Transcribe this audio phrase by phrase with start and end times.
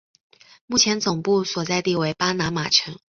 [0.65, 2.97] 目前总部所在地为巴拿马城。